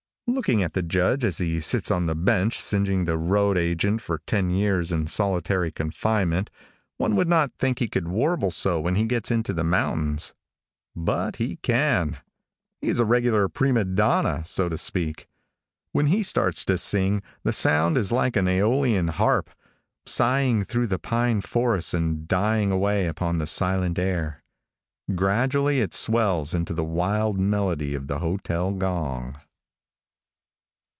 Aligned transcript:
Looking 0.27 0.63
at 0.63 0.71
the 0.71 0.81
Judge 0.81 1.25
as 1.25 1.39
he 1.39 1.59
sits 1.59 1.91
on 1.91 2.05
the 2.05 2.15
bench 2.15 2.57
singeing 2.57 3.03
the 3.03 3.17
road 3.17 3.57
agent 3.57 4.01
for 4.01 4.19
ten 4.25 4.49
years 4.49 4.89
in 4.89 5.07
solitary 5.07 5.73
confinement, 5.73 6.49
one 6.95 7.17
would 7.17 7.27
not 7.27 7.51
think 7.59 7.79
he 7.79 7.89
could 7.89 8.07
warble 8.07 8.49
so 8.49 8.79
when 8.79 8.95
he 8.95 9.03
gets 9.07 9.29
into 9.29 9.51
the 9.51 9.65
mountains. 9.65 10.33
But 10.95 11.35
he 11.35 11.57
can. 11.57 12.19
He 12.79 12.87
is 12.87 12.97
a 12.97 13.03
regular 13.03 13.49
prima 13.49 13.83
donna, 13.83 14.45
so 14.45 14.69
to 14.69 14.77
speak. 14.77 15.27
When 15.91 16.07
he 16.07 16.23
starts 16.23 16.63
to 16.63 16.77
sing, 16.77 17.21
the 17.43 17.51
sound 17.51 17.97
is 17.97 18.09
like 18.09 18.37
an 18.37 18.45
Æolian 18.45 19.09
harp, 19.09 19.49
sighing 20.05 20.63
through 20.63 20.87
the 20.87 20.97
pine 20.99 21.41
forests 21.41 21.93
and 21.93 22.25
dying 22.25 22.71
away 22.71 23.05
upon 23.05 23.37
the 23.37 23.47
silent 23.47 23.99
air. 23.99 24.45
Gradually 25.13 25.81
it 25.81 25.93
swells 25.93 26.53
into 26.53 26.73
the 26.73 26.85
wild 26.85 27.37
melody 27.37 27.93
of 27.93 28.07
the 28.07 28.19
hotel 28.19 28.71
gong. 28.71 29.35